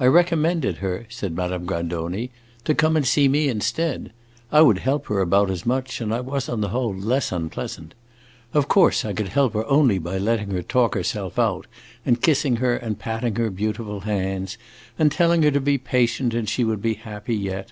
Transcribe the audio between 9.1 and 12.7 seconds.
could help her only by letting her talk herself out and kissing